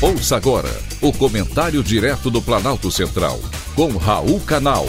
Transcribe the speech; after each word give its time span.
Ouça 0.00 0.36
agora 0.36 0.68
o 1.02 1.12
comentário 1.12 1.82
direto 1.82 2.30
do 2.30 2.40
Planalto 2.40 2.88
Central, 2.88 3.40
com 3.74 3.96
Raul 3.96 4.38
Canal. 4.38 4.86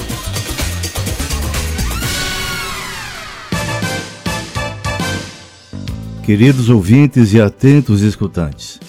Queridos 6.24 6.70
ouvintes 6.70 7.34
e 7.34 7.42
atentos 7.42 8.04
escutantes, 8.04 8.80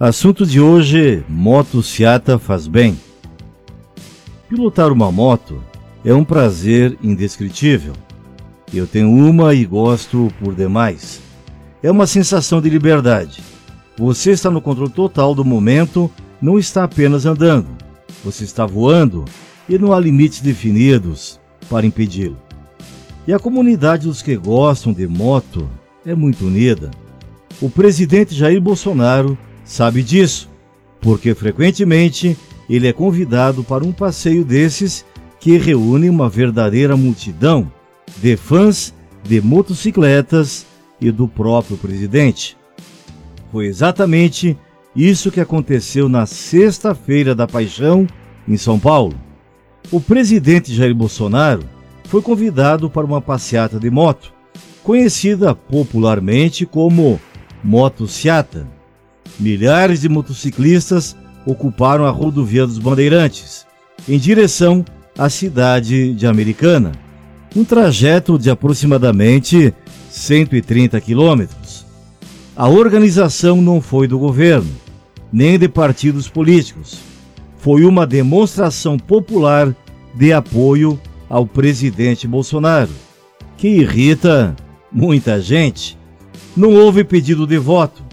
assunto 0.00 0.44
de 0.44 0.60
hoje: 0.60 1.22
moto 1.28 1.84
Seata 1.84 2.36
faz 2.36 2.66
bem. 2.66 2.98
Pilotar 4.48 4.90
uma 4.90 5.12
moto 5.12 5.62
é 6.04 6.12
um 6.12 6.24
prazer 6.24 6.98
indescritível. 7.00 7.92
Eu 8.74 8.88
tenho 8.88 9.08
uma 9.08 9.54
e 9.54 9.64
gosto 9.64 10.32
por 10.40 10.52
demais. 10.52 11.20
É 11.80 11.88
uma 11.88 12.08
sensação 12.08 12.60
de 12.60 12.68
liberdade 12.68 13.53
você 13.96 14.32
está 14.32 14.50
no 14.50 14.60
controle 14.60 14.90
total 14.90 15.34
do 15.34 15.44
momento, 15.44 16.10
não 16.40 16.58
está 16.58 16.84
apenas 16.84 17.26
andando, 17.26 17.68
você 18.24 18.44
está 18.44 18.66
voando 18.66 19.24
e 19.68 19.78
não 19.78 19.92
há 19.92 20.00
limites 20.00 20.40
definidos 20.40 21.40
para 21.68 21.86
impedi-lo. 21.86 22.36
E 23.26 23.32
a 23.32 23.38
comunidade 23.38 24.06
dos 24.06 24.20
que 24.20 24.36
gostam 24.36 24.92
de 24.92 25.06
moto 25.06 25.68
é 26.04 26.14
muito 26.14 26.46
unida. 26.46 26.90
O 27.60 27.70
presidente 27.70 28.34
Jair 28.34 28.60
Bolsonaro 28.60 29.38
sabe 29.64 30.02
disso, 30.02 30.50
porque 31.00 31.34
frequentemente 31.34 32.36
ele 32.68 32.88
é 32.88 32.92
convidado 32.92 33.62
para 33.62 33.84
um 33.84 33.92
passeio 33.92 34.44
desses 34.44 35.04
que 35.40 35.56
reúne 35.56 36.10
uma 36.10 36.28
verdadeira 36.28 36.96
multidão 36.96 37.70
de 38.20 38.36
fãs 38.36 38.92
de 39.22 39.40
motocicletas 39.40 40.66
e 41.00 41.10
do 41.10 41.26
próprio 41.26 41.76
presidente. 41.76 42.56
Foi 43.54 43.66
exatamente 43.66 44.58
isso 44.96 45.30
que 45.30 45.40
aconteceu 45.40 46.08
na 46.08 46.26
Sexta-feira 46.26 47.36
da 47.36 47.46
Paixão, 47.46 48.04
em 48.48 48.56
São 48.56 48.80
Paulo. 48.80 49.14
O 49.92 50.00
presidente 50.00 50.74
Jair 50.74 50.92
Bolsonaro 50.92 51.62
foi 52.06 52.20
convidado 52.20 52.90
para 52.90 53.06
uma 53.06 53.22
passeata 53.22 53.78
de 53.78 53.88
moto, 53.88 54.32
conhecida 54.82 55.54
popularmente 55.54 56.66
como 56.66 57.20
Motociata. 57.62 58.66
Milhares 59.38 60.00
de 60.00 60.08
motociclistas 60.08 61.16
ocuparam 61.46 62.06
a 62.06 62.10
rodovia 62.10 62.66
dos 62.66 62.80
Bandeirantes, 62.80 63.64
em 64.08 64.18
direção 64.18 64.84
à 65.16 65.30
cidade 65.30 66.12
de 66.12 66.26
Americana, 66.26 66.90
um 67.54 67.62
trajeto 67.62 68.36
de 68.36 68.50
aproximadamente 68.50 69.72
130 70.10 71.00
quilômetros. 71.00 71.63
A 72.56 72.68
organização 72.68 73.60
não 73.60 73.80
foi 73.80 74.06
do 74.06 74.16
governo, 74.16 74.70
nem 75.32 75.58
de 75.58 75.68
partidos 75.68 76.28
políticos. 76.28 76.98
Foi 77.58 77.84
uma 77.84 78.06
demonstração 78.06 78.96
popular 78.96 79.74
de 80.14 80.32
apoio 80.32 81.00
ao 81.28 81.44
presidente 81.44 82.28
Bolsonaro, 82.28 82.92
que 83.56 83.66
irrita 83.66 84.54
muita 84.92 85.40
gente. 85.40 85.98
Não 86.56 86.74
houve 86.74 87.02
pedido 87.02 87.44
de 87.44 87.58
voto, 87.58 88.04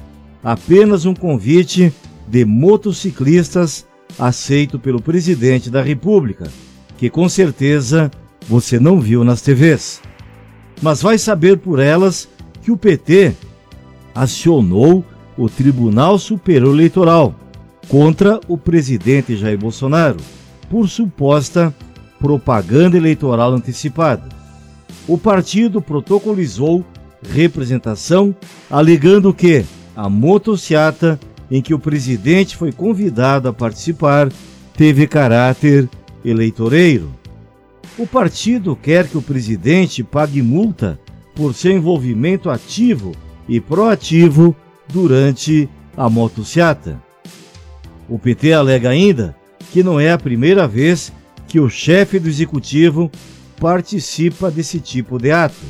apenas 0.44 1.06
um 1.06 1.14
convite 1.14 1.94
de 2.28 2.44
motociclistas 2.44 3.86
aceito 4.18 4.80
pelo 4.80 5.00
presidente 5.00 5.70
da 5.70 5.84
República, 5.84 6.52
que 6.98 7.12
com 7.12 7.30
certeza 7.30 8.10
você 8.50 8.80
não 8.80 9.00
viu 9.00 9.24
nas 9.24 9.44
TVs. 9.44 10.02
Mas 10.82 11.00
vai 11.00 11.20
saber 11.20 11.60
por 11.60 11.78
elas 11.78 12.28
que 12.64 12.72
o 12.72 12.78
PT 12.78 13.36
acionou 14.14 15.04
o 15.38 15.50
Tribunal 15.50 16.20
Superior 16.20 16.74
Eleitoral 16.74 17.34
contra 17.88 18.40
o 18.48 18.58
presidente 18.58 19.36
Jair 19.36 19.58
Bolsonaro 19.58 20.18
por 20.70 20.88
suposta 20.88 21.74
propaganda 22.20 22.96
eleitoral 22.96 23.54
antecipada. 23.54 24.30
O 25.08 25.18
partido 25.18 25.82
protocolizou 25.82 26.86
representação 27.22 28.36
alegando 28.70 29.34
que 29.34 29.66
a 29.96 30.10
motociata 30.10 31.20
em 31.50 31.62
que 31.62 31.74
o 31.74 31.80
presidente 31.80 32.56
foi 32.56 32.72
convidado 32.72 33.50
a 33.50 33.54
participar 33.54 34.32
teve 34.74 35.06
caráter 35.08 35.90
eleitoreiro. 36.24 37.12
O 37.98 38.08
partido 38.08 38.76
quer 38.76 39.08
que 39.08 39.18
o 39.18 39.22
presidente 39.22 40.04
pague 40.04 40.42
multa 40.42 41.00
por 41.36 41.54
seu 41.54 41.72
envolvimento 41.74 42.50
ativo 42.50 43.12
e 43.52 43.60
proativo 43.60 44.56
durante 44.88 45.68
a 45.98 46.10
motociata. 46.10 47.04
O 48.08 48.18
PT 48.18 48.54
alega 48.54 48.88
ainda 48.88 49.36
que 49.74 49.84
não 49.84 50.00
é 50.00 50.10
a 50.10 50.18
primeira 50.18 50.66
vez 50.66 51.12
que 51.50 51.60
o 51.60 51.70
chefe 51.70 52.18
do 52.18 52.30
executivo 52.30 53.12
participa 53.60 54.50
desse 54.50 54.80
tipo 54.80 55.18
de 55.18 55.32
ato, 55.32 55.66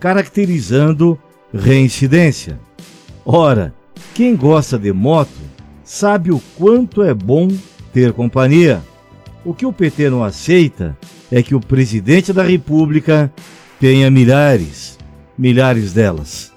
caracterizando 0.00 1.18
reincidência. 1.52 2.58
Ora, 3.26 3.74
quem 4.14 4.34
gosta 4.34 4.78
de 4.78 4.90
moto 4.90 5.28
sabe 5.84 6.30
o 6.32 6.40
quanto 6.56 7.02
é 7.02 7.12
bom 7.12 7.48
ter 7.92 8.14
companhia. 8.14 8.82
O 9.44 9.52
que 9.52 9.66
o 9.66 9.72
PT 9.72 10.08
não 10.08 10.24
aceita 10.24 10.96
é 11.30 11.42
que 11.42 11.54
o 11.54 11.60
presidente 11.60 12.32
da 12.32 12.42
República 12.42 13.30
tenha 13.78 14.10
milhares, 14.10 14.98
milhares 15.36 15.92
delas. 15.92 16.56